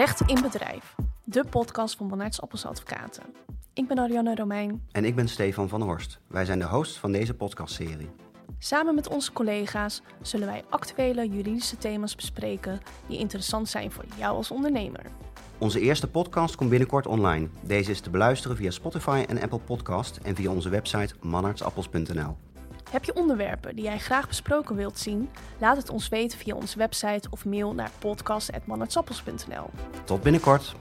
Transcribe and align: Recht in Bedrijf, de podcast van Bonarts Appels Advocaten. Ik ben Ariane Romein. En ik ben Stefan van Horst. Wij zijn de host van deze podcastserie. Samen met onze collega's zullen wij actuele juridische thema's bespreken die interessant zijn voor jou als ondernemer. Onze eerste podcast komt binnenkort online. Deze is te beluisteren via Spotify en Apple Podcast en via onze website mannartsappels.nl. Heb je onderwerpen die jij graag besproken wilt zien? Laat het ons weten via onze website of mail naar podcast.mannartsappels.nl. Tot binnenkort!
Recht 0.00 0.20
in 0.20 0.42
Bedrijf, 0.42 0.94
de 1.24 1.44
podcast 1.44 1.96
van 1.96 2.08
Bonarts 2.08 2.40
Appels 2.40 2.66
Advocaten. 2.66 3.22
Ik 3.74 3.88
ben 3.88 3.98
Ariane 3.98 4.34
Romein. 4.34 4.86
En 4.92 5.04
ik 5.04 5.14
ben 5.14 5.28
Stefan 5.28 5.68
van 5.68 5.82
Horst. 5.82 6.18
Wij 6.26 6.44
zijn 6.44 6.58
de 6.58 6.64
host 6.64 6.96
van 6.96 7.12
deze 7.12 7.34
podcastserie. 7.34 8.10
Samen 8.58 8.94
met 8.94 9.08
onze 9.08 9.32
collega's 9.32 10.02
zullen 10.22 10.46
wij 10.46 10.64
actuele 10.68 11.28
juridische 11.28 11.76
thema's 11.76 12.16
bespreken 12.16 12.80
die 13.06 13.18
interessant 13.18 13.68
zijn 13.68 13.92
voor 13.92 14.04
jou 14.16 14.36
als 14.36 14.50
ondernemer. 14.50 15.02
Onze 15.58 15.80
eerste 15.80 16.08
podcast 16.08 16.54
komt 16.54 16.70
binnenkort 16.70 17.06
online. 17.06 17.48
Deze 17.60 17.90
is 17.90 18.00
te 18.00 18.10
beluisteren 18.10 18.56
via 18.56 18.70
Spotify 18.70 19.24
en 19.28 19.40
Apple 19.40 19.60
Podcast 19.60 20.16
en 20.22 20.34
via 20.34 20.50
onze 20.50 20.68
website 20.68 21.14
mannartsappels.nl. 21.20 22.36
Heb 22.90 23.04
je 23.04 23.14
onderwerpen 23.14 23.74
die 23.74 23.84
jij 23.84 23.98
graag 23.98 24.28
besproken 24.28 24.76
wilt 24.76 24.98
zien? 24.98 25.28
Laat 25.58 25.76
het 25.76 25.90
ons 25.90 26.08
weten 26.08 26.38
via 26.38 26.54
onze 26.54 26.78
website 26.78 27.28
of 27.30 27.44
mail 27.44 27.74
naar 27.74 27.90
podcast.mannartsappels.nl. 27.98 29.70
Tot 30.04 30.22
binnenkort! 30.22 30.74